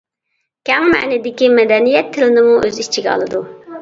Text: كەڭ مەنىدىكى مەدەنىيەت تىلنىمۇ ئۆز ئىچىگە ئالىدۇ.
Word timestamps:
كەڭ 0.69 0.85
مەنىدىكى 0.93 1.49
مەدەنىيەت 1.59 2.09
تىلنىمۇ 2.17 2.57
ئۆز 2.63 2.81
ئىچىگە 2.85 3.13
ئالىدۇ. 3.13 3.45